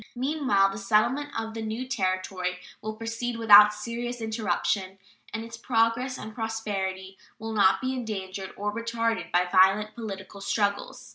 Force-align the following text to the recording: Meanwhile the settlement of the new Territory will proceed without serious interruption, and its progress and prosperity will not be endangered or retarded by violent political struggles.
Meanwhile 0.15 0.71
the 0.71 0.79
settlement 0.79 1.29
of 1.39 1.53
the 1.53 1.61
new 1.61 1.87
Territory 1.87 2.57
will 2.81 2.95
proceed 2.95 3.37
without 3.37 3.71
serious 3.71 4.19
interruption, 4.19 4.97
and 5.31 5.43
its 5.45 5.57
progress 5.57 6.17
and 6.17 6.33
prosperity 6.33 7.19
will 7.37 7.53
not 7.53 7.81
be 7.81 7.93
endangered 7.93 8.49
or 8.57 8.73
retarded 8.73 9.31
by 9.31 9.45
violent 9.51 9.93
political 9.93 10.41
struggles. 10.41 11.09